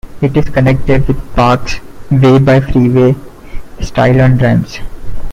[0.19, 1.75] It is connected with Parkes
[2.09, 3.13] Way by freeway
[3.83, 4.79] style on-ramps.